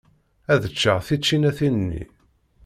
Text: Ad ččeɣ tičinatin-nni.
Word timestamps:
Ad 0.53 0.63
ččeɣ 0.73 0.97
tičinatin-nni. 1.07 2.03